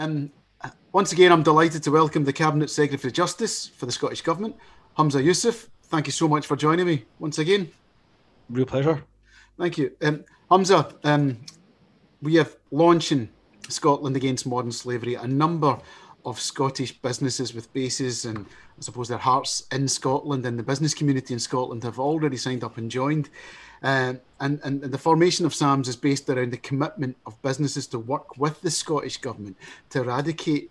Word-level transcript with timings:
Um, 0.00 0.32
once 0.92 1.12
again, 1.12 1.30
I'm 1.30 1.42
delighted 1.42 1.82
to 1.82 1.90
welcome 1.90 2.24
the 2.24 2.32
Cabinet 2.32 2.70
Secretary 2.70 2.96
for 2.96 3.14
Justice 3.14 3.66
for 3.68 3.84
the 3.84 3.92
Scottish 3.92 4.22
Government, 4.22 4.56
Humza 4.96 5.22
Yousaf. 5.22 5.68
Thank 5.82 6.06
you 6.06 6.12
so 6.12 6.26
much 6.26 6.46
for 6.46 6.56
joining 6.56 6.86
me 6.86 7.04
once 7.18 7.38
again. 7.38 7.70
Real 8.48 8.64
pleasure. 8.64 9.04
Thank 9.58 9.76
you. 9.76 9.92
Um, 10.00 10.24
Humza, 10.50 10.94
um, 11.04 11.36
we 12.22 12.36
have 12.36 12.56
launching 12.70 13.28
Scotland 13.68 14.16
Against 14.16 14.46
Modern 14.46 14.72
Slavery 14.72 15.16
a 15.16 15.26
number 15.26 15.78
of 16.24 16.40
Scottish 16.40 16.92
businesses 16.92 17.54
with 17.54 17.72
bases 17.72 18.24
and 18.24 18.38
I 18.38 18.82
suppose 18.82 19.08
their 19.08 19.18
hearts 19.18 19.66
in 19.72 19.88
Scotland 19.88 20.46
and 20.46 20.58
the 20.58 20.62
business 20.62 20.94
community 20.94 21.34
in 21.34 21.40
Scotland 21.40 21.82
have 21.84 21.98
already 21.98 22.36
signed 22.36 22.64
up 22.64 22.78
and 22.78 22.90
joined. 22.90 23.28
Uh, 23.82 24.14
and, 24.40 24.60
and, 24.64 24.82
and 24.82 24.92
the 24.92 24.98
formation 24.98 25.46
of 25.46 25.54
SAMS 25.54 25.88
is 25.88 25.96
based 25.96 26.28
around 26.28 26.52
the 26.52 26.58
commitment 26.58 27.16
of 27.26 27.40
businesses 27.42 27.86
to 27.88 27.98
work 27.98 28.36
with 28.36 28.60
the 28.60 28.70
Scottish 28.70 29.16
Government 29.18 29.56
to 29.90 30.02
eradicate 30.02 30.70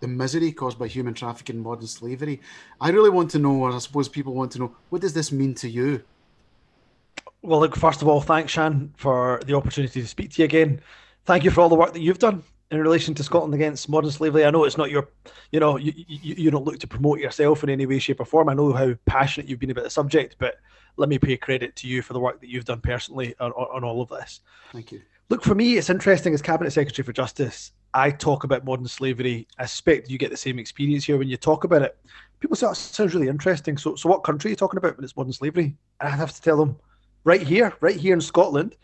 the 0.00 0.08
misery 0.08 0.52
caused 0.52 0.78
by 0.78 0.86
human 0.86 1.14
trafficking 1.14 1.56
and 1.56 1.64
modern 1.64 1.86
slavery. 1.86 2.40
I 2.80 2.90
really 2.90 3.10
want 3.10 3.30
to 3.32 3.38
know, 3.38 3.54
or 3.54 3.72
I 3.72 3.78
suppose 3.78 4.08
people 4.08 4.32
want 4.32 4.52
to 4.52 4.58
know, 4.58 4.76
what 4.90 5.02
does 5.02 5.12
this 5.12 5.32
mean 5.32 5.54
to 5.56 5.68
you? 5.68 6.02
Well, 7.42 7.60
look, 7.60 7.76
first 7.76 8.02
of 8.02 8.08
all, 8.08 8.20
thanks, 8.20 8.52
Shan, 8.52 8.92
for 8.96 9.40
the 9.46 9.54
opportunity 9.54 10.00
to 10.00 10.06
speak 10.06 10.32
to 10.32 10.42
you 10.42 10.46
again. 10.46 10.80
Thank 11.24 11.44
you 11.44 11.50
for 11.50 11.60
all 11.60 11.68
the 11.68 11.74
work 11.74 11.92
that 11.92 12.00
you've 12.00 12.18
done 12.18 12.42
in 12.70 12.80
relation 12.80 13.14
to 13.14 13.22
Scotland 13.22 13.54
against 13.54 13.88
modern 13.88 14.10
slavery. 14.10 14.44
I 14.44 14.50
know 14.50 14.64
it's 14.64 14.76
not 14.76 14.90
your, 14.90 15.08
you 15.52 15.60
know, 15.60 15.76
you, 15.76 15.92
you, 15.96 16.34
you 16.36 16.50
don't 16.50 16.64
look 16.64 16.78
to 16.80 16.86
promote 16.86 17.20
yourself 17.20 17.62
in 17.62 17.70
any 17.70 17.86
way, 17.86 17.98
shape, 17.98 18.20
or 18.20 18.24
form. 18.24 18.48
I 18.48 18.54
know 18.54 18.72
how 18.72 18.94
passionate 19.06 19.48
you've 19.48 19.60
been 19.60 19.70
about 19.70 19.84
the 19.84 19.90
subject, 19.90 20.36
but 20.38 20.56
let 20.96 21.08
me 21.08 21.18
pay 21.18 21.36
credit 21.36 21.76
to 21.76 21.86
you 21.86 22.02
for 22.02 22.12
the 22.12 22.20
work 22.20 22.40
that 22.40 22.48
you've 22.48 22.64
done 22.64 22.80
personally 22.80 23.34
on, 23.38 23.52
on, 23.52 23.76
on 23.76 23.84
all 23.84 24.02
of 24.02 24.08
this. 24.08 24.40
Thank 24.72 24.92
you. 24.92 25.02
Look, 25.28 25.42
for 25.42 25.54
me, 25.54 25.76
it's 25.76 25.90
interesting 25.90 26.34
as 26.34 26.42
Cabinet 26.42 26.70
Secretary 26.70 27.04
for 27.04 27.12
Justice, 27.12 27.72
I 27.94 28.10
talk 28.10 28.44
about 28.44 28.64
modern 28.64 28.86
slavery. 28.86 29.48
I 29.58 29.66
suspect 29.66 30.10
you 30.10 30.18
get 30.18 30.30
the 30.30 30.36
same 30.36 30.58
experience 30.58 31.04
here 31.04 31.16
when 31.16 31.28
you 31.28 31.36
talk 31.36 31.64
about 31.64 31.82
it. 31.82 31.96
People 32.40 32.56
say, 32.56 32.66
oh, 32.66 32.74
sounds 32.74 33.14
really 33.14 33.28
interesting. 33.28 33.76
So, 33.76 33.96
so 33.96 34.08
what 34.08 34.22
country 34.22 34.48
are 34.48 34.52
you 34.52 34.56
talking 34.56 34.78
about 34.78 34.96
when 34.96 35.04
it's 35.04 35.16
modern 35.16 35.32
slavery? 35.32 35.76
And 36.00 36.08
I 36.08 36.10
have 36.10 36.34
to 36.34 36.42
tell 36.42 36.56
them, 36.56 36.76
right 37.24 37.42
here, 37.42 37.74
right 37.80 37.96
here 37.96 38.12
in 38.12 38.20
Scotland, 38.20 38.76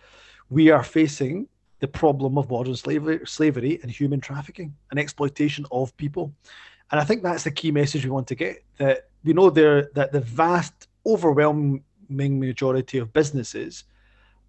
we 0.50 0.70
are 0.70 0.82
facing 0.82 1.46
the 1.82 1.88
problem 1.88 2.38
of 2.38 2.48
modern 2.48 2.76
slavery, 2.76 3.18
slavery 3.26 3.80
and 3.82 3.90
human 3.90 4.20
trafficking 4.20 4.72
and 4.92 5.00
exploitation 5.00 5.66
of 5.72 5.94
people. 5.96 6.32
And 6.92 7.00
I 7.00 7.04
think 7.04 7.24
that's 7.24 7.42
the 7.42 7.50
key 7.50 7.72
message 7.72 8.04
we 8.04 8.10
want 8.10 8.28
to 8.28 8.36
get 8.36 8.62
that 8.76 9.08
we 9.24 9.32
know 9.32 9.50
there 9.50 9.90
that 9.94 10.12
the 10.12 10.20
vast, 10.20 10.86
overwhelming 11.04 11.82
majority 12.08 12.98
of 12.98 13.12
businesses 13.12 13.82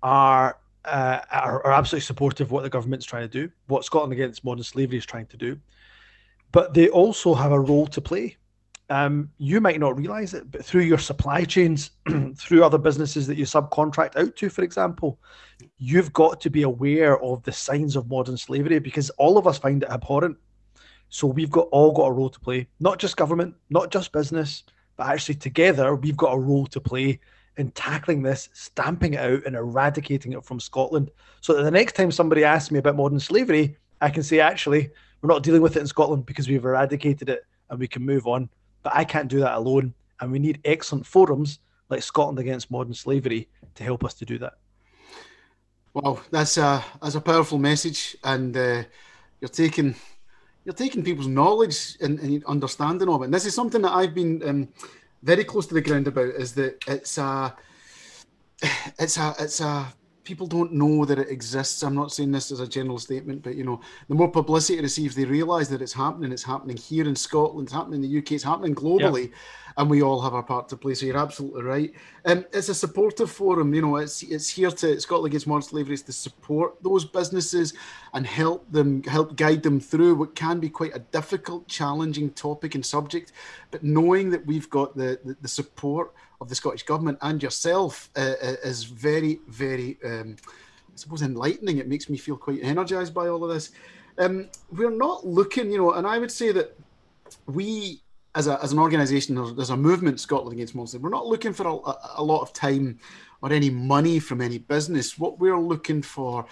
are, 0.04 0.60
uh, 0.86 1.22
are, 1.32 1.66
are 1.66 1.72
absolutely 1.72 2.06
supportive 2.06 2.48
of 2.48 2.52
what 2.52 2.62
the 2.62 2.70
government's 2.70 3.08
trying 3.08 3.28
to 3.28 3.40
do, 3.42 3.52
what 3.66 3.84
Scotland 3.84 4.14
Against 4.14 4.46
Modern 4.46 4.64
Slavery 4.64 5.00
is 5.00 5.06
trying 5.06 5.26
to 5.26 5.38
do, 5.38 5.60
but 6.52 6.76
they 6.76 6.88
also 6.90 7.34
have 7.34 7.52
a 7.52 7.60
role 7.60 7.88
to 7.88 8.00
play 8.00 8.38
um, 8.94 9.28
you 9.40 9.60
might 9.60 9.80
not 9.80 9.98
realize 9.98 10.36
it, 10.36 10.52
but 10.52 10.64
through 10.64 10.84
your 10.84 11.00
supply 11.00 11.46
chains, 11.46 11.90
through 12.38 12.64
other 12.64 12.78
businesses 12.78 13.26
that 13.26 13.40
you 13.40 13.46
subcontract 13.46 14.16
out 14.16 14.36
to, 14.36 14.50
for 14.50 14.62
example, 14.62 15.20
you've 15.80 16.14
got 16.14 16.40
to 16.42 16.52
be 16.52 16.62
aware 16.62 17.20
of 17.24 17.42
the 17.42 17.52
signs 17.52 17.96
of 17.96 18.08
modern 18.08 18.38
slavery 18.38 18.78
because 18.78 19.10
all 19.12 19.40
of 19.40 19.48
us 19.48 19.58
find 19.58 19.82
it 19.82 19.90
abhorrent. 19.90 20.38
So 21.10 21.26
we've 21.26 21.50
got 21.50 21.70
all 21.72 21.92
got 21.92 22.06
a 22.06 22.12
role 22.12 22.30
to 22.30 22.40
play, 22.40 22.68
not 22.80 23.00
just 23.00 23.18
government, 23.18 23.56
not 23.72 23.90
just 23.90 24.12
business, 24.12 24.64
but 24.96 25.08
actually 25.08 25.36
together 25.36 25.96
we've 25.96 26.16
got 26.16 26.36
a 26.36 26.40
role 26.40 26.68
to 26.68 26.80
play 26.80 27.20
in 27.58 27.72
tackling 27.72 28.22
this, 28.22 28.50
stamping 28.54 29.16
it 29.16 29.22
out, 29.22 29.44
and 29.48 29.56
eradicating 29.56 30.34
it 30.34 30.46
from 30.46 30.60
Scotland. 30.60 31.10
So 31.42 31.56
that 31.56 31.64
the 31.64 31.72
next 31.72 31.96
time 31.96 32.12
somebody 32.12 32.44
asks 32.44 32.70
me 32.70 32.78
about 32.78 32.96
modern 32.96 33.20
slavery, 33.20 33.76
I 34.02 34.12
can 34.12 34.22
say, 34.22 34.40
actually, 34.40 34.92
we're 35.24 35.34
not 35.34 35.42
dealing 35.42 35.64
with 35.64 35.78
it 35.78 35.82
in 35.82 35.88
Scotland 35.88 36.28
because 36.28 36.48
we've 36.48 36.64
eradicated 36.64 37.30
it 37.30 37.44
and 37.72 37.80
we 37.80 37.88
can 37.88 38.06
move 38.06 38.28
on. 38.28 38.50
But 38.84 38.96
I 38.96 39.04
can't 39.06 39.30
do 39.30 39.40
that 39.40 39.56
alone. 39.56 39.94
And 40.20 40.32
we 40.32 40.40
need 40.40 40.60
excellent 40.64 41.06
forums 41.06 41.60
like 41.90 42.04
Scotland 42.04 42.40
Against 42.40 42.72
Modern 42.72 42.94
Slavery 42.94 43.50
to 43.76 43.84
help 43.84 44.04
us 44.04 44.14
to 44.16 44.26
do 44.26 44.38
that. 44.40 44.54
Well, 45.94 46.22
that's 46.32 46.58
a 46.58 46.84
that's 47.02 47.16
a 47.16 47.22
powerful 47.22 47.60
message, 47.60 48.18
and 48.24 48.56
uh, 48.58 48.84
you're 49.40 49.50
taking 49.50 49.96
you're 50.66 50.74
taking 50.74 51.04
people's 51.04 51.28
knowledge 51.28 51.98
and, 52.02 52.20
and, 52.20 52.44
understanding 52.46 53.10
of 53.10 53.22
it. 53.22 53.26
And 53.26 53.34
this 53.34 53.46
is 53.46 53.54
something 53.54 53.82
that 53.82 53.92
I've 53.92 54.16
been 54.16 54.42
um, 54.48 54.70
very 55.22 55.44
close 55.44 55.68
to 55.68 55.74
the 55.74 55.82
ground 55.82 56.08
about. 56.08 56.34
Is 56.36 56.54
that 56.56 56.84
it's 56.88 57.18
a 57.18 57.56
it's 58.98 59.18
a 59.18 59.36
it's 59.40 59.62
a 59.62 59.94
people 60.24 60.48
don't 60.48 60.72
know 60.72 61.06
that 61.06 61.20
it 61.20 61.30
exists. 61.30 61.84
I'm 61.84 61.96
not 61.96 62.12
saying 62.12 62.32
this 62.32 62.52
as 62.52 62.60
a 62.60 62.68
general 62.68 62.98
statement, 62.98 63.44
but 63.44 63.56
you 63.56 63.64
know, 63.64 63.82
the 64.08 64.16
more 64.16 64.30
publicity 64.30 64.80
it 64.80 64.84
receives, 64.84 65.16
they 65.16 65.26
realise 65.26 65.68
that 65.70 65.82
it's 65.82 65.94
happening. 65.94 66.32
It's 66.32 66.44
happening 66.44 66.78
here 66.78 67.08
in 67.08 67.16
Scotland, 67.16 67.68
it's 67.68 67.74
happening 67.74 68.04
in 68.04 68.10
the 68.10 68.18
UK, 68.20 68.34
it's 68.34 68.44
happening 68.44 68.74
globally, 68.74 69.24
yep. 69.24 69.32
and 69.78 69.90
we 69.90 70.02
all 70.02 70.22
have 70.22 70.34
our 70.34 70.44
part 70.44 70.70
to 70.70 70.78
play. 70.78 70.94
So 70.94 71.06
you're 71.06 71.18
absolutely 71.18 71.64
right. 71.64 71.94
Um, 72.26 72.46
it's 72.54 72.70
a 72.70 72.76
supportive 72.76 73.30
forum. 73.30 73.74
You 73.74 73.82
know, 73.82 73.98
it's 73.98 74.24
it's 74.24 74.50
here 74.50 74.72
to 74.72 75.00
Scotland 75.00 75.32
Against 75.32 75.48
Modern 75.48 75.64
Slavery 75.64 75.96
is 75.96 76.04
to 76.04 76.14
support 76.14 76.82
those 76.82 77.06
businesses 77.06 77.74
and 78.14 78.26
help 78.26 78.72
them 78.72 79.04
help 79.04 79.36
guide 79.36 79.64
them 79.64 79.80
through 79.80 80.16
what 80.16 80.36
can 80.36 80.60
be 80.60 80.70
quite 80.70 80.96
a 80.96 81.00
difficult, 81.00 81.68
challenging 81.68 82.30
topic 82.32 82.76
and 82.76 82.86
subject. 82.86 83.34
But 83.72 83.84
knowing 83.84 84.30
that 84.30 84.46
we've 84.46 84.70
got 84.70 84.96
the, 84.96 85.20
the, 85.26 85.36
the 85.42 85.48
support 85.48 86.14
of 86.44 86.50
the 86.50 86.56
Scottish 86.56 86.84
Government 86.84 87.18
and 87.22 87.42
yourself 87.42 88.10
uh, 88.16 88.34
uh, 88.42 88.56
is 88.64 88.84
very, 88.84 89.40
very, 89.48 89.98
um, 90.04 90.36
I 90.46 90.96
suppose, 90.96 91.22
enlightening. 91.22 91.78
It 91.78 91.88
makes 91.88 92.10
me 92.10 92.18
feel 92.18 92.38
quite 92.38 92.60
energised 92.62 93.14
by 93.14 93.30
all 93.30 93.44
of 93.44 93.50
this. 93.50 93.72
Um, 94.18 94.50
we're 94.72 94.92
not 94.92 95.26
looking, 95.26 95.72
you 95.72 95.78
know, 95.78 95.94
and 95.94 96.06
I 96.06 96.20
would 96.20 96.32
say 96.32 96.52
that 96.52 96.78
we, 97.48 98.02
as, 98.36 98.48
a, 98.48 98.62
as 98.62 98.74
an 98.74 98.80
organisation, 98.80 99.36
there's, 99.56 99.70
a 99.70 99.78
movement, 99.78 100.20
Scotland 100.20 100.54
Against 100.54 100.76
Monsters, 100.76 101.02
we're 101.02 101.10
not 101.10 101.26
looking 101.26 101.54
for 101.54 101.66
a, 101.66 102.22
a 102.22 102.24
lot 102.24 102.42
of 102.42 102.52
time 102.52 103.00
or 103.42 103.52
any 103.52 103.70
money 103.70 104.20
from 104.20 104.42
any 104.42 104.58
business. 104.58 105.18
What 105.18 105.40
we're 105.40 105.60
looking 105.60 106.02
for 106.02 106.46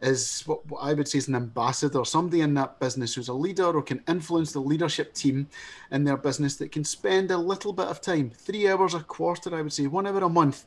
is 0.00 0.42
what, 0.46 0.66
what, 0.70 0.80
I 0.80 0.92
would 0.92 1.08
say 1.08 1.18
is 1.18 1.28
an 1.28 1.34
ambassador, 1.34 2.04
somebody 2.04 2.42
in 2.42 2.54
that 2.54 2.78
business 2.78 3.14
who's 3.14 3.28
a 3.28 3.34
leader 3.34 3.64
or 3.64 3.82
can 3.82 4.02
influence 4.08 4.52
the 4.52 4.60
leadership 4.60 5.14
team 5.14 5.48
in 5.90 6.04
their 6.04 6.16
business 6.16 6.56
that 6.56 6.72
can 6.72 6.84
spend 6.84 7.30
a 7.30 7.38
little 7.38 7.72
bit 7.72 7.86
of 7.86 8.00
time, 8.00 8.30
three 8.30 8.68
hours 8.68 8.94
a 8.94 9.00
quarter, 9.00 9.54
I 9.54 9.62
would 9.62 9.72
say, 9.72 9.86
one 9.86 10.06
hour 10.06 10.22
a 10.22 10.28
month, 10.28 10.66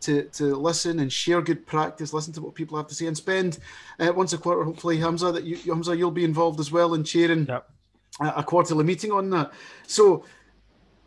to, 0.00 0.24
to 0.24 0.54
listen 0.56 1.00
and 1.00 1.10
share 1.10 1.40
good 1.40 1.66
practice, 1.66 2.12
listen 2.12 2.32
to 2.34 2.42
what 2.42 2.54
people 2.54 2.76
have 2.76 2.86
to 2.88 2.94
say, 2.94 3.06
and 3.06 3.16
spend 3.16 3.58
uh, 3.98 4.12
once 4.14 4.32
a 4.34 4.38
quarter, 4.38 4.62
hopefully, 4.62 4.98
Humza, 4.98 5.32
that 5.32 5.44
you, 5.44 5.56
Humza, 5.56 5.96
you'll 5.96 6.10
be 6.10 6.24
involved 6.24 6.60
as 6.60 6.70
well 6.70 6.94
in 6.94 7.02
chairing 7.02 7.46
yep. 7.46 7.68
a, 8.20 8.34
a, 8.36 8.42
quarterly 8.42 8.84
meeting 8.84 9.10
on 9.10 9.30
that. 9.30 9.52
So, 9.86 10.24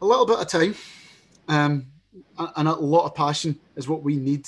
a 0.02 0.06
little 0.06 0.26
bit 0.26 0.40
of 0.40 0.48
time 0.48 0.76
um, 1.48 1.88
and 2.56 2.68
a 2.68 2.74
lot 2.74 3.06
of 3.06 3.16
passion 3.16 3.60
is 3.76 3.88
what 3.88 4.04
we 4.04 4.16
need. 4.16 4.48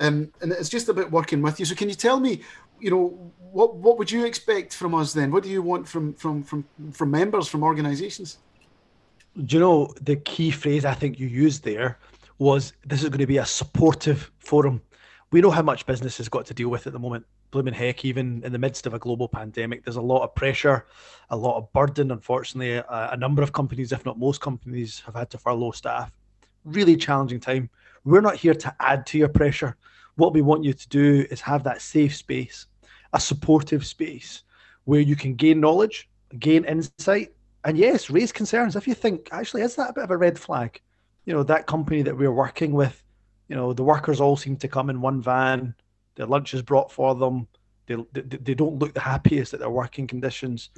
Um, 0.00 0.32
and 0.40 0.52
it's 0.52 0.68
just 0.68 0.88
about 0.88 1.10
working 1.10 1.42
with 1.42 1.58
you. 1.60 1.66
So 1.66 1.74
can 1.74 1.88
you 1.88 1.94
tell 1.94 2.20
me, 2.20 2.42
you 2.80 2.90
know, 2.90 3.32
what 3.52 3.76
what 3.76 3.98
would 3.98 4.10
you 4.10 4.24
expect 4.24 4.74
from 4.74 4.94
us 4.94 5.12
then? 5.12 5.30
What 5.30 5.42
do 5.42 5.50
you 5.50 5.62
want 5.62 5.86
from 5.86 6.14
from 6.14 6.42
from 6.42 6.64
from 6.92 7.10
members 7.10 7.48
from 7.48 7.62
organisations? 7.62 8.38
Do 9.44 9.56
you 9.56 9.60
know 9.60 9.94
the 10.00 10.16
key 10.16 10.50
phrase 10.50 10.84
I 10.84 10.94
think 10.94 11.18
you 11.18 11.26
used 11.26 11.64
there 11.64 11.98
was 12.38 12.72
this 12.84 13.02
is 13.02 13.08
going 13.08 13.20
to 13.20 13.26
be 13.26 13.38
a 13.38 13.46
supportive 13.46 14.30
forum. 14.38 14.82
We 15.30 15.40
know 15.40 15.50
how 15.50 15.62
much 15.62 15.86
business 15.86 16.18
has 16.18 16.28
got 16.28 16.44
to 16.46 16.54
deal 16.54 16.68
with 16.68 16.86
at 16.86 16.92
the 16.92 16.98
moment. 16.98 17.24
Blooming 17.50 17.74
heck, 17.74 18.04
even 18.04 18.42
in 18.44 18.52
the 18.52 18.58
midst 18.58 18.86
of 18.86 18.94
a 18.94 18.98
global 18.98 19.28
pandemic, 19.28 19.84
there's 19.84 19.96
a 19.96 20.02
lot 20.02 20.22
of 20.22 20.34
pressure, 20.34 20.86
a 21.30 21.36
lot 21.36 21.56
of 21.58 21.70
burden. 21.72 22.10
Unfortunately, 22.10 22.72
a, 22.72 23.10
a 23.12 23.16
number 23.16 23.42
of 23.42 23.52
companies, 23.52 23.92
if 23.92 24.04
not 24.06 24.18
most 24.18 24.40
companies, 24.40 25.02
have 25.04 25.14
had 25.14 25.30
to 25.30 25.38
furlough 25.38 25.70
staff. 25.70 26.10
Really 26.64 26.96
challenging 26.96 27.40
time. 27.40 27.68
We're 28.04 28.20
not 28.20 28.36
here 28.36 28.54
to 28.54 28.74
add 28.80 29.06
to 29.06 29.18
your 29.18 29.28
pressure. 29.28 29.76
What 30.16 30.34
we 30.34 30.42
want 30.42 30.64
you 30.64 30.72
to 30.72 30.88
do 30.88 31.26
is 31.30 31.40
have 31.40 31.64
that 31.64 31.80
safe 31.80 32.14
space, 32.16 32.66
a 33.12 33.20
supportive 33.20 33.86
space 33.86 34.42
where 34.84 35.00
you 35.00 35.16
can 35.16 35.34
gain 35.34 35.60
knowledge, 35.60 36.08
gain 36.38 36.64
insight, 36.64 37.32
and 37.64 37.78
yes, 37.78 38.10
raise 38.10 38.32
concerns 38.32 38.74
if 38.74 38.88
you 38.88 38.94
think 38.94 39.28
actually 39.30 39.62
is 39.62 39.76
that 39.76 39.90
a 39.90 39.92
bit 39.92 40.04
of 40.04 40.10
a 40.10 40.16
red 40.16 40.38
flag. 40.38 40.80
You 41.24 41.32
know, 41.32 41.44
that 41.44 41.66
company 41.66 42.02
that 42.02 42.16
we're 42.16 42.32
working 42.32 42.72
with, 42.72 43.02
you 43.48 43.54
know, 43.54 43.72
the 43.72 43.84
workers 43.84 44.20
all 44.20 44.36
seem 44.36 44.56
to 44.56 44.68
come 44.68 44.90
in 44.90 45.00
one 45.00 45.22
van, 45.22 45.74
their 46.16 46.26
lunch 46.26 46.52
is 46.54 46.62
brought 46.62 46.90
for 46.90 47.14
them, 47.14 47.46
they, 47.86 47.96
they, 48.12 48.22
they 48.22 48.54
don't 48.54 48.78
look 48.78 48.94
the 48.94 49.00
happiest 49.00 49.54
at 49.54 49.60
their 49.60 49.70
working 49.70 50.06
conditions. 50.06 50.70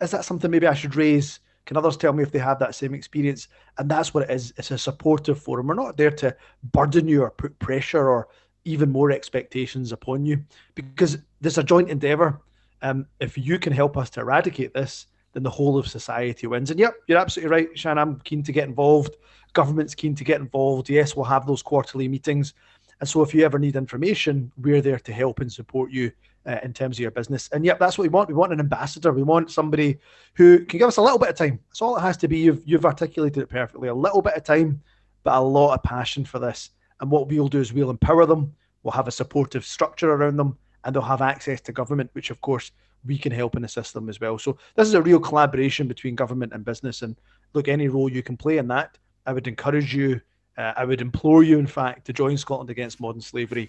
Is 0.00 0.10
that 0.10 0.24
something 0.24 0.50
maybe 0.50 0.66
I 0.66 0.74
should 0.74 0.96
raise? 0.96 1.40
Can 1.66 1.76
others 1.76 1.96
tell 1.96 2.12
me 2.12 2.22
if 2.22 2.30
they 2.30 2.38
have 2.38 2.58
that 2.58 2.74
same 2.74 2.94
experience? 2.94 3.48
And 3.78 3.90
that's 3.90 4.12
what 4.12 4.24
it 4.24 4.30
is. 4.30 4.52
It's 4.56 4.70
a 4.70 4.78
supportive 4.78 5.38
forum. 5.38 5.66
We're 5.66 5.74
not 5.74 5.96
there 5.96 6.10
to 6.10 6.36
burden 6.72 7.08
you 7.08 7.22
or 7.22 7.30
put 7.30 7.58
pressure 7.58 8.08
or 8.08 8.28
even 8.64 8.90
more 8.90 9.10
expectations 9.10 9.92
upon 9.92 10.24
you 10.24 10.42
because 10.74 11.18
there's 11.40 11.58
a 11.58 11.62
joint 11.62 11.90
endeavor. 11.90 12.40
Um, 12.82 13.06
if 13.20 13.38
you 13.38 13.58
can 13.58 13.72
help 13.72 13.96
us 13.96 14.10
to 14.10 14.20
eradicate 14.20 14.74
this, 14.74 15.06
then 15.32 15.42
the 15.42 15.50
whole 15.50 15.78
of 15.78 15.88
society 15.88 16.46
wins. 16.46 16.70
And 16.70 16.78
yep, 16.78 16.94
you're 17.06 17.18
absolutely 17.18 17.50
right, 17.50 17.78
Shan. 17.78 17.98
I'm 17.98 18.20
keen 18.20 18.42
to 18.44 18.52
get 18.52 18.68
involved. 18.68 19.16
Government's 19.52 19.94
keen 19.94 20.14
to 20.16 20.24
get 20.24 20.40
involved. 20.40 20.88
Yes, 20.88 21.16
we'll 21.16 21.24
have 21.24 21.46
those 21.46 21.62
quarterly 21.62 22.08
meetings. 22.08 22.54
And 23.00 23.08
so, 23.08 23.22
if 23.22 23.34
you 23.34 23.44
ever 23.44 23.58
need 23.58 23.76
information, 23.76 24.52
we're 24.56 24.80
there 24.80 24.98
to 24.98 25.12
help 25.12 25.40
and 25.40 25.52
support 25.52 25.90
you 25.90 26.12
uh, 26.46 26.58
in 26.62 26.72
terms 26.72 26.96
of 26.96 27.00
your 27.00 27.10
business. 27.10 27.48
And 27.52 27.64
yep, 27.64 27.78
that's 27.78 27.98
what 27.98 28.02
we 28.02 28.08
want. 28.08 28.28
We 28.28 28.34
want 28.34 28.52
an 28.52 28.60
ambassador. 28.60 29.12
We 29.12 29.22
want 29.22 29.50
somebody 29.50 29.98
who 30.34 30.64
can 30.64 30.78
give 30.78 30.88
us 30.88 30.96
a 30.96 31.02
little 31.02 31.18
bit 31.18 31.30
of 31.30 31.36
time. 31.36 31.58
That's 31.68 31.82
all 31.82 31.96
it 31.96 32.02
has 32.02 32.16
to 32.18 32.28
be. 32.28 32.38
You've 32.38 32.62
you've 32.66 32.84
articulated 32.84 33.42
it 33.42 33.48
perfectly. 33.48 33.88
A 33.88 33.94
little 33.94 34.22
bit 34.22 34.34
of 34.34 34.44
time, 34.44 34.80
but 35.22 35.34
a 35.34 35.40
lot 35.40 35.74
of 35.74 35.82
passion 35.82 36.24
for 36.24 36.38
this. 36.38 36.70
And 37.00 37.10
what 37.10 37.28
we'll 37.28 37.48
do 37.48 37.60
is 37.60 37.72
we'll 37.72 37.90
empower 37.90 38.26
them. 38.26 38.54
We'll 38.82 38.92
have 38.92 39.08
a 39.08 39.12
supportive 39.12 39.64
structure 39.64 40.12
around 40.12 40.36
them, 40.36 40.56
and 40.84 40.94
they'll 40.94 41.02
have 41.02 41.22
access 41.22 41.60
to 41.62 41.72
government, 41.72 42.10
which 42.12 42.30
of 42.30 42.40
course 42.40 42.70
we 43.06 43.18
can 43.18 43.32
help 43.32 43.56
and 43.56 43.64
assist 43.64 43.94
them 43.94 44.08
as 44.08 44.20
well. 44.20 44.38
So 44.38 44.56
this 44.76 44.88
is 44.88 44.94
a 44.94 45.02
real 45.02 45.20
collaboration 45.20 45.88
between 45.88 46.14
government 46.14 46.52
and 46.52 46.64
business. 46.64 47.02
And 47.02 47.16
look, 47.52 47.68
any 47.68 47.88
role 47.88 48.10
you 48.10 48.22
can 48.22 48.36
play 48.36 48.58
in 48.58 48.68
that, 48.68 48.98
I 49.26 49.32
would 49.32 49.46
encourage 49.46 49.94
you. 49.94 50.20
Uh, 50.56 50.72
I 50.76 50.84
would 50.84 51.00
implore 51.00 51.42
you, 51.42 51.58
in 51.58 51.66
fact, 51.66 52.06
to 52.06 52.12
join 52.12 52.36
Scotland 52.36 52.70
Against 52.70 53.00
Modern 53.00 53.20
Slavery, 53.20 53.68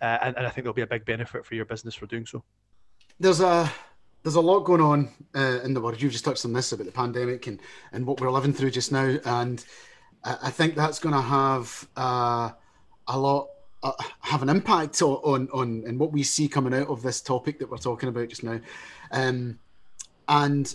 uh, 0.00 0.18
and, 0.22 0.36
and, 0.36 0.46
I 0.46 0.50
think 0.50 0.64
there'll 0.64 0.74
be 0.74 0.82
a 0.82 0.86
big 0.86 1.04
benefit 1.04 1.44
for 1.44 1.54
your 1.54 1.64
business 1.64 1.94
for 1.94 2.06
doing 2.06 2.24
so. 2.24 2.42
There's 3.18 3.40
a 3.40 3.70
there's 4.22 4.36
a 4.36 4.40
lot 4.40 4.60
going 4.60 4.80
on 4.80 5.08
uh, 5.34 5.60
in 5.62 5.74
the 5.74 5.80
world. 5.80 6.00
You've 6.00 6.12
just 6.12 6.24
touched 6.24 6.44
on 6.44 6.52
this 6.52 6.72
about 6.72 6.86
the 6.86 6.92
pandemic 6.92 7.46
and 7.46 7.60
and 7.92 8.06
what 8.06 8.20
we're 8.20 8.30
living 8.30 8.52
through 8.52 8.70
just 8.70 8.92
now, 8.92 9.16
and 9.24 9.64
I, 10.24 10.50
think 10.50 10.74
that's 10.74 10.98
going 10.98 11.14
to 11.14 11.20
have 11.20 11.88
uh, 11.96 12.50
a 13.08 13.18
lot 13.18 13.48
uh, 13.82 13.92
have 14.20 14.42
an 14.42 14.48
impact 14.48 15.00
on, 15.02 15.48
on 15.52 15.84
on 15.86 15.98
what 15.98 16.12
we 16.12 16.22
see 16.22 16.48
coming 16.48 16.74
out 16.74 16.88
of 16.88 17.02
this 17.02 17.20
topic 17.20 17.58
that 17.58 17.70
we're 17.70 17.78
talking 17.78 18.08
about 18.08 18.28
just 18.28 18.44
now. 18.44 18.60
Um, 19.10 19.58
and 20.28 20.74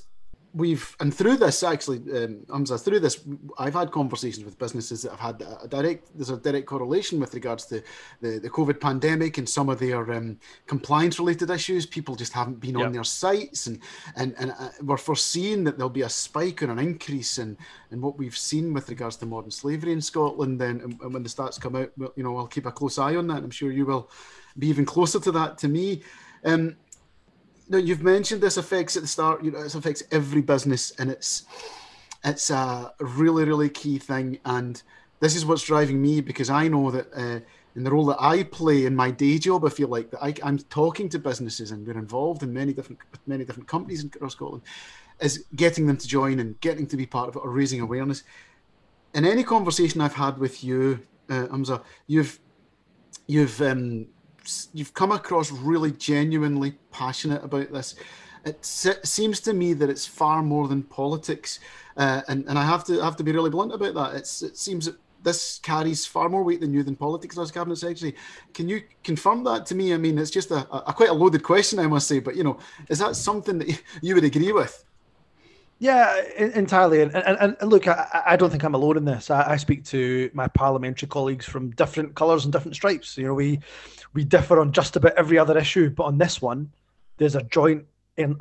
we've 0.56 0.96
and 1.02 1.14
through 1.14 1.36
this 1.36 1.62
actually 1.64 1.98
um, 1.98 2.46
Humza, 2.48 2.82
through 2.82 3.02
this 3.02 3.24
I've 3.60 3.74
had 3.74 3.92
conversations 3.92 4.46
with 4.46 4.58
businesses 4.58 5.02
that 5.02 5.12
have 5.12 5.20
had 5.20 5.42
a 5.62 5.68
direct 5.68 6.08
there's 6.16 6.30
a 6.30 6.38
direct 6.38 6.66
correlation 6.66 7.20
with 7.20 7.34
regards 7.34 7.66
to 7.66 7.84
the, 8.22 8.40
the 8.40 8.50
COVID 8.50 8.80
pandemic 8.80 9.38
and 9.38 9.48
some 9.48 9.70
of 9.70 9.80
their 9.80 10.12
um, 10.14 10.40
compliance 10.66 11.20
related 11.20 11.50
issues. 11.50 11.86
People 11.86 12.16
just 12.16 12.32
haven't 12.32 12.60
been 12.60 12.78
yep. 12.78 12.88
on 12.88 12.94
their 12.94 13.04
sites 13.04 13.68
and 13.68 13.80
and, 14.16 14.34
and 14.40 14.52
uh, 14.52 14.70
we're 14.82 14.98
foreseeing 14.98 15.64
that 15.66 15.78
there'll 15.78 15.90
be 15.90 16.04
a 16.04 16.10
spike 16.10 16.64
or 16.64 16.72
an 16.72 16.80
increase 16.80 17.38
in, 17.38 17.58
in 17.92 18.00
what 18.00 18.18
we've 18.18 18.38
seen 18.38 18.74
with 18.74 18.90
regards 18.90 19.18
to 19.18 19.26
modern 19.26 19.52
slavery 19.52 19.92
in 19.92 20.02
Scotland. 20.02 20.62
And, 20.62 20.82
and 20.82 21.14
when 21.14 21.24
the 21.24 21.30
stats 21.30 21.60
come 21.60 21.76
out 21.76 21.92
you 22.16 22.24
know 22.24 22.38
I'll 22.38 22.48
keep 22.48 22.66
a 22.66 22.72
close 22.72 22.98
eye 22.98 23.16
on 23.16 23.28
that. 23.28 23.44
I'm 23.44 23.52
sure 23.52 23.72
you 23.72 23.86
will 23.86 24.10
be 24.58 24.68
even 24.68 24.86
closer 24.86 25.20
to 25.20 25.32
that 25.34 25.58
to 25.60 25.68
me. 25.68 26.02
Um, 26.46 26.78
no, 27.70 27.78
you've 27.78 28.04
mentioned 28.04 28.42
this 28.42 28.58
affects 28.58 28.96
at 28.96 29.02
the 29.02 29.08
start. 29.08 29.44
You 29.44 29.52
know, 29.52 29.60
it 29.60 29.76
affects 29.76 30.04
every 30.12 30.42
business, 30.42 30.92
and 31.00 31.10
it's 31.10 31.44
it's 32.24 32.50
a 32.50 32.94
really 33.00 33.46
really 33.46 33.70
key 33.70 33.98
thing. 33.98 34.40
And 34.46 34.82
this 35.20 35.36
is 35.36 35.46
what's 35.46 35.64
driving 35.64 36.02
me 36.02 36.22
because 36.22 36.50
I 36.50 36.68
know 36.68 36.92
that 36.92 37.08
uh, 37.16 37.40
in 37.76 37.84
the 37.84 37.92
role 37.92 38.06
that 38.06 38.22
I 38.22 38.44
play 38.44 38.86
in 38.86 38.96
my 38.96 39.12
day 39.12 39.38
job, 39.38 39.66
I 39.66 39.70
feel 39.70 39.88
like 39.88 40.12
that 40.12 40.24
I, 40.24 40.34
am 40.44 40.58
talking 40.58 41.10
to 41.10 41.20
businesses, 41.20 41.72
and 41.72 41.86
we're 41.86 41.98
involved 41.98 42.44
in 42.44 42.54
many 42.54 42.74
different 42.74 43.00
many 43.26 43.46
different 43.46 43.68
companies 43.68 44.04
across 44.04 44.34
Scotland, 44.34 44.64
is 45.20 45.46
getting 45.56 45.88
them 45.88 45.98
to 45.98 46.08
join 46.08 46.40
and 46.40 46.60
getting 46.62 46.88
to 46.88 46.98
be 46.98 47.06
part 47.06 47.30
of 47.30 47.36
it 47.36 47.40
or 47.40 47.50
raising 47.50 47.82
awareness. 47.82 48.24
In 49.14 49.26
any 49.26 49.44
conversation 49.44 50.02
I've 50.02 50.14
had 50.14 50.38
with 50.38 50.64
you, 50.64 51.00
uh, 51.30 51.48
Humza, 51.48 51.82
you've 52.08 52.40
you've 53.28 53.60
um, 53.62 54.08
you've 54.74 54.94
come 54.94 55.12
across 55.12 55.52
really 55.52 55.92
genuinely 55.92 56.78
passionate 56.92 57.44
about 57.44 57.72
this. 57.72 57.96
It 58.46 58.64
seems 58.64 59.40
to 59.42 59.54
me 59.54 59.74
that 59.74 59.90
it's 59.90 60.06
far 60.06 60.44
more 60.44 60.68
than 60.68 60.84
politics, 60.84 61.60
uh, 61.98 62.22
and 62.28 62.46
and 62.48 62.60
I 62.60 62.64
have 62.64 62.84
to 62.86 63.02
have 63.02 63.16
to 63.16 63.24
be 63.24 63.32
really 63.32 63.50
blunt 63.50 63.74
about 63.74 63.96
that. 63.96 64.16
It's 64.16 64.44
it 64.44 64.56
seems 64.56 64.86
that 64.86 64.98
this 65.26 65.60
carries 65.64 66.06
far 66.06 66.30
more 66.30 66.44
weight 66.44 66.62
than 66.62 66.74
you 66.74 66.84
than 66.84 66.96
politics 66.96 67.38
as 67.38 67.52
cabinet 67.52 67.78
secretary. 67.78 68.16
Can 68.54 68.70
you 68.70 68.84
confirm 69.04 69.44
that 69.46 69.66
to 69.66 69.76
me? 69.76 69.94
I 69.94 69.98
mean, 69.98 70.18
it's 70.20 70.32
just 70.32 70.52
a, 70.52 70.68
a, 70.88 70.94
quite 70.94 71.10
a 71.10 71.14
loaded 71.14 71.44
question, 71.44 71.80
I 71.80 71.88
must 71.88 72.08
say, 72.08 72.20
but 72.20 72.36
you 72.36 72.44
know, 72.44 72.60
is 72.90 73.00
that 73.00 73.16
something 73.16 73.58
that 73.58 73.82
you 74.02 74.14
would 74.14 74.24
agree 74.24 74.52
with? 74.52 74.85
Yeah, 75.86 76.20
entirely. 76.40 77.04
And, 77.04 77.16
and, 77.16 77.56
and 77.62 77.72
look, 77.72 77.88
I, 77.88 78.24
I, 78.26 78.36
don't 78.38 78.50
think 78.50 78.64
I'm 78.64 78.74
alone 78.74 78.98
in 78.98 79.06
this. 79.06 79.30
I, 79.30 79.52
I, 79.52 79.56
speak 79.58 79.86
to 79.86 80.32
my 80.34 80.48
parliamentary 80.48 81.08
colleagues 81.08 81.46
from 81.46 81.70
different 81.76 82.16
colours 82.16 82.44
and 82.44 82.52
different 82.52 82.74
stripes. 82.74 83.16
You 83.20 83.26
know, 83.28 83.36
we 83.36 83.60
we 84.16 84.24
differ 84.24 84.60
on 84.60 84.72
just 84.72 84.96
about 84.96 85.14
every 85.16 85.38
other 85.38 85.56
issue, 85.56 85.92
but 85.92 86.06
on 86.06 86.18
this 86.18 86.42
one, 86.42 86.72
there's 87.18 87.36
a 87.36 87.44
joint 87.44 87.86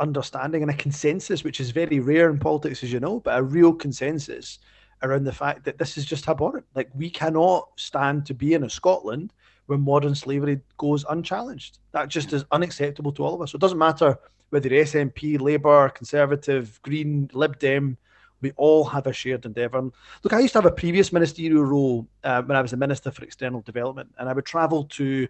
understanding 0.01 0.63
and 0.63 0.71
a 0.71 0.75
consensus, 0.75 1.45
which 1.45 1.61
is 1.61 1.71
very 1.71 2.01
rare 2.01 2.31
in 2.31 2.39
politics, 2.39 2.83
as 2.83 2.91
you 2.91 2.99
know, 2.99 3.21
but 3.21 3.39
a 3.39 3.43
real 3.43 3.75
consensus 3.75 4.59
around 5.03 5.25
the 5.25 5.33
fact 5.33 5.67
that 5.67 5.77
this 5.77 5.99
is 5.99 6.07
just 6.07 6.27
abhorrent. 6.27 6.65
Like 6.75 6.89
we 6.95 7.11
cannot 7.11 7.69
stand 7.77 8.25
to 8.25 8.33
be 8.33 8.55
in 8.55 8.65
a 8.65 8.71
Scotland 8.71 9.35
where 9.67 9.77
modern 9.77 10.15
slavery 10.15 10.61
goes 10.79 11.05
unchallenged. 11.11 11.79
That 11.93 12.09
just 12.09 12.33
is 12.33 12.47
unacceptable 12.53 13.13
to 13.13 13.23
all 13.23 13.35
of 13.35 13.43
us. 13.43 13.53
So 13.53 13.57
it 13.57 13.61
doesn't 13.61 13.77
matter 13.77 14.19
whether 14.55 14.69
SNP, 14.69 15.41
Labour, 15.41 15.89
Conservative, 15.89 16.81
Green, 16.83 17.29
Lib 17.33 17.59
Dem, 17.59 17.99
we 18.41 18.53
all 18.53 18.85
have 18.85 19.09
a 19.09 19.13
shared 19.13 19.45
endeavour. 19.45 19.91
look, 20.23 20.33
I 20.33 20.39
used 20.39 20.53
to 20.53 20.59
have 20.59 20.71
a 20.71 20.71
previous 20.71 21.13
ministerial 21.13 21.65
role 21.65 22.07
uh, 22.23 22.41
when 22.43 22.57
I 22.57 22.63
was 22.63 22.71
the 22.71 22.77
Minister 22.77 23.11
for 23.11 23.25
External 23.25 23.63
Development, 23.63 24.15
and 24.17 24.29
I 24.29 24.33
would 24.33 24.47
travel 24.47 24.85
to 24.85 25.27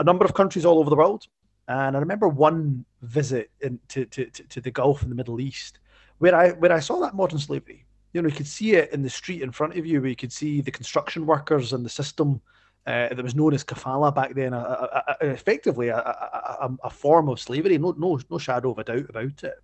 a 0.00 0.04
number 0.04 0.24
of 0.24 0.34
countries 0.34 0.64
all 0.64 0.80
over 0.80 0.90
the 0.90 0.96
world. 0.96 1.28
And 1.68 1.96
I 1.96 2.00
remember 2.00 2.26
one 2.26 2.84
visit 3.02 3.52
in, 3.60 3.78
to, 3.90 4.06
to, 4.06 4.26
to 4.26 4.60
the 4.60 4.72
Gulf 4.72 5.02
and 5.02 5.10
the 5.10 5.14
Middle 5.14 5.40
East 5.40 5.78
where 6.18 6.34
I 6.34 6.50
where 6.50 6.72
I 6.72 6.80
saw 6.80 6.98
that 7.00 7.14
modern 7.14 7.38
slavery. 7.38 7.84
You 8.12 8.22
know, 8.22 8.28
you 8.28 8.34
could 8.34 8.46
see 8.46 8.72
it 8.72 8.92
in 8.92 9.02
the 9.02 9.10
street 9.10 9.42
in 9.42 9.50
front 9.50 9.76
of 9.76 9.86
you, 9.86 10.00
where 10.00 10.10
you 10.10 10.16
could 10.16 10.32
see 10.32 10.60
the 10.60 10.70
construction 10.70 11.26
workers 11.26 11.72
and 11.72 11.84
the 11.84 11.90
system 11.90 12.40
uh, 12.86 13.08
that 13.08 13.22
was 13.22 13.34
known 13.34 13.54
as 13.54 13.64
kafala 13.64 14.14
back 14.14 14.34
then, 14.34 14.52
a, 14.52 14.58
a, 14.58 15.16
a, 15.20 15.26
effectively 15.30 15.88
a, 15.88 16.90
form 16.90 17.28
of 17.28 17.40
slavery. 17.40 17.78
No, 17.78 17.94
no, 17.96 18.18
no 18.30 18.38
shadow 18.38 18.72
of 18.72 18.78
a 18.78 18.84
doubt 18.84 19.08
about 19.08 19.42
it. 19.42 19.54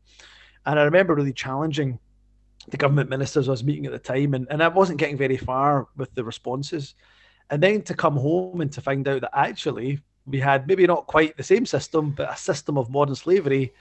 And 0.64 0.78
I 0.78 0.84
remember 0.84 1.14
really 1.14 1.32
challenging 1.32 1.99
the 2.69 2.76
government 2.76 3.11
ministers 3.11 3.49
I 3.49 3.52
was 3.52 3.64
meeting 3.64 3.87
at 3.87 3.93
the 3.93 3.99
time, 3.99 4.34
and, 4.34 4.46
and 4.50 4.62
I 4.62 4.69
wasn't 4.69 4.99
getting 4.99 5.17
very 5.17 5.37
far 5.37 5.88
with 5.96 6.14
the 6.14 6.25
responses. 6.25 6.94
And 7.50 7.62
then 7.62 7.82
to 7.82 7.94
come 7.94 8.17
home 8.17 8.61
and 8.61 8.72
to 8.72 8.81
find 8.81 9.06
out 9.08 9.23
that 9.23 9.37
actually 9.37 10.00
we 10.26 10.38
had 10.38 10.66
maybe 10.66 10.87
not 10.87 11.06
quite 11.06 11.37
the 11.37 11.43
same 11.43 11.66
system, 11.66 12.12
but 12.12 12.32
a 12.32 12.37
system 12.37 12.78
of 12.78 12.90
modern 12.90 13.14
slavery 13.14 13.73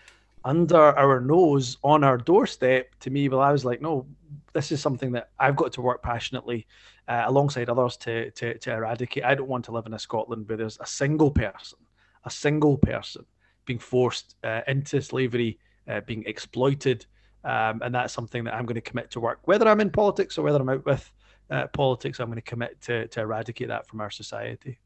under 0.46 0.98
our 0.98 1.20
nose 1.20 1.78
on 1.84 2.04
our 2.04 2.18
doorstep 2.18 2.88
to 3.00 3.10
me 3.10 3.28
well 3.28 3.42
i 3.42 3.52
was 3.52 3.66
like 3.66 3.82
no 3.82 4.06
this 4.54 4.72
is 4.72 4.82
something 4.82 5.12
that 5.12 5.30
i've 5.40 5.56
got 5.56 5.72
to 5.72 5.82
work 5.82 6.02
passionately 6.02 6.66
uh, 7.10 7.24
alongside 7.26 7.70
others 7.70 7.98
to, 7.98 8.30
to 8.32 8.58
to 8.60 8.72
eradicate. 8.72 9.26
I 9.26 9.36
don't 9.36 9.50
want 9.50 9.66
to 9.66 9.72
live 9.72 9.88
in 9.88 9.94
a 9.94 10.00
scotland 10.00 10.48
where 10.48 10.58
there's 10.58 10.78
a 10.80 10.86
single 10.86 11.32
person 11.32 11.80
a 12.24 12.30
single 12.30 12.78
person 12.78 13.26
being 13.66 13.80
forced 13.80 14.36
uh, 14.44 14.62
into 14.68 15.02
slavery 15.02 15.60
uh, 15.88 16.02
being 16.02 16.24
exploited. 16.26 17.06
Um, 17.44 17.82
and 17.82 17.96
that's 17.96 18.14
something 18.14 18.44
that 18.44 18.54
i'm 18.54 18.66
going 18.66 18.76
to 18.76 18.82
commit 18.82 19.12
to 19.12 19.22
work 19.22 19.40
whether 19.46 19.66
i'm 19.66 19.80
in 19.80 19.90
politics 19.92 20.38
or 20.38 20.42
whether 20.42 20.60
i'm 20.60 20.68
out 20.68 20.86
with 20.86 21.10
uh, 21.50 21.68
politics 21.68 22.20
i'm 22.20 22.26
going 22.26 22.36
to 22.36 22.42
commit 22.42 22.82
to, 22.82 23.08
to 23.08 23.22
eradicate 23.22 23.70
that 23.70 23.88
from 23.88 24.02
our 24.02 24.12
society. 24.12 24.78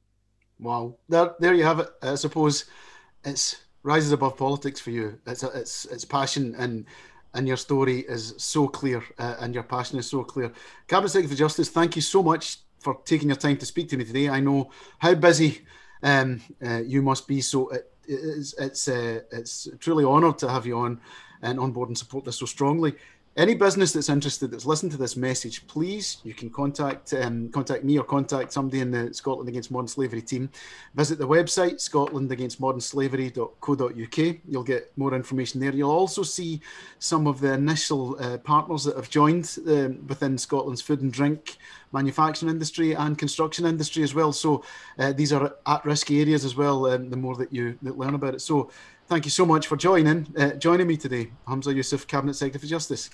Wow. 0.60 0.96
There, 1.10 1.32
there 1.39 1.56
you 1.56 1.63
have 1.63 1.80
it. 1.80 1.89
I 2.04 2.13
suppose 2.13 2.66
it's 3.25 3.63
rises 3.84 4.12
above 4.12 4.38
politics 4.38 4.80
for 4.80 4.92
you. 4.92 5.20
It's 5.28 5.44
a, 5.44 5.48
it's 5.50 5.86
it's 5.86 6.06
passion 6.06 6.56
and 6.58 6.86
and 7.34 7.48
your 7.48 7.58
story 7.58 8.00
is 8.00 8.34
so 8.38 8.68
clear 8.68 9.04
uh, 9.20 9.36
and 9.40 9.54
your 9.54 9.63
passion 9.63 10.00
is 10.00 10.10
so 10.10 10.24
clear. 10.24 10.52
Cabinet 10.88 11.10
Secretary 11.10 11.36
for 11.36 11.40
Justice, 11.40 11.70
thank 11.70 11.96
you 11.96 12.02
so 12.02 12.24
much 12.24 12.60
for 12.80 13.00
taking 13.06 13.30
your 13.30 13.38
time 13.38 13.58
to 13.58 13.66
speak 13.66 13.90
to 13.90 13.98
me 13.98 14.04
today. 14.04 14.30
I 14.30 14.40
know 14.40 14.72
how 15.00 15.16
busy 15.16 15.62
um, 16.04 16.42
uh, 16.66 16.82
you 16.82 17.02
must 17.02 17.28
be, 17.28 17.42
so 17.42 17.70
it, 17.70 17.92
it's 18.08 18.54
it's 18.60 18.88
uh, 18.88 19.22
it's 19.32 19.68
truly 19.80 20.06
honoured 20.06 20.38
to 20.40 20.50
have 20.50 20.66
you 20.66 20.78
on 20.78 21.02
and 21.42 21.60
on 21.60 21.72
board 21.72 21.90
and 21.90 21.98
support 21.98 22.25
this 22.25 22.38
so 22.38 22.46
strongly 22.46 22.96
any 23.36 23.56
business 23.56 23.94
that's 23.94 24.10
interested 24.10 24.52
that's 24.52 24.68
listened 24.68 24.92
to 24.92 24.98
this 24.98 25.18
message, 25.18 25.66
please 25.66 26.18
you 26.24 26.36
can 26.36 26.52
contact 26.52 27.13
um, 27.13 27.50
contact 27.50 27.84
me 27.84 27.98
or 27.98 28.04
contact 28.04 28.54
somebody 28.54 28.80
in 28.80 28.92
the 28.92 29.12
Scotland 29.12 29.50
Against 29.50 29.72
Modern 29.72 29.88
Slavery 29.88 30.22
team. 30.22 30.52
Visit 30.94 31.18
the 31.18 31.28
website 31.28 31.75
scotlandagainstmodernslavery.co.uk. 31.75 34.38
You'll 34.48 34.63
get 34.63 34.96
more 34.98 35.16
information 35.16 35.60
there. 35.60 35.74
You'll 35.74 35.90
also 35.90 36.22
see 36.22 36.62
some 37.00 37.25
of 37.25 37.40
the 37.40 37.54
initial 37.54 38.18
uh, 38.20 38.38
partners 38.38 38.84
that 38.84 38.98
have 38.98 39.10
joined 39.10 39.58
um, 39.68 40.06
within 40.08 40.38
Scotland's 40.38 40.84
food 40.84 41.02
and 41.02 41.12
drink 41.12 41.58
manufacturing 41.92 42.52
industry 42.52 42.94
and 42.94 43.18
construction 43.18 43.66
industry 43.66 44.04
as 44.04 44.13
well. 44.13 44.32
So 44.32 44.63
uh, 45.00 45.12
these 45.12 45.34
are 45.34 45.56
at-risk 45.66 46.12
areas 46.12 46.46
as 46.46 46.56
well. 46.56 46.86
Um, 46.86 47.10
the 47.10 47.18
more 47.18 47.36
that 47.38 47.52
you 47.52 47.80
that 47.82 47.98
learn 47.98 48.13
about 48.13 48.36
it. 48.36 48.42
So 48.42 48.70
thank 49.08 49.25
you 49.25 49.32
so 49.32 49.44
much 49.44 49.66
for 49.66 49.75
joining 49.75 50.28
uh, 50.38 50.52
joining 50.52 50.86
me 50.86 50.98
today, 50.98 51.32
Humza 51.48 51.74
Yousaf, 51.74 52.06
Cabinet 52.06 52.36
Secretary 52.36 52.62
for 52.62 52.68
Justice. 52.68 53.10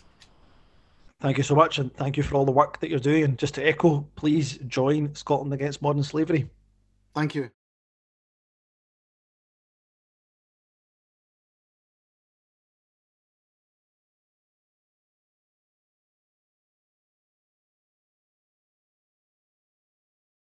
Thank 1.22 1.38
you 1.38 1.44
so 1.44 1.54
much, 1.54 1.80
and 1.80 1.94
thank 1.96 2.16
you 2.16 2.24
for 2.24 2.36
all 2.36 2.46
the 2.46 2.52
work 2.52 2.80
that 2.80 2.90
you're 2.90 3.00
doing. 3.00 3.24
And 3.26 3.38
just 3.38 3.56
to 3.56 3.68
echo, 3.68 4.08
please 4.16 4.58
join 4.68 5.14
Scotland 5.16 5.54
Against 5.54 5.82
Modern 5.82 6.04
Slavery. 6.04 6.50
Thank 7.14 7.36
you. 7.36 7.50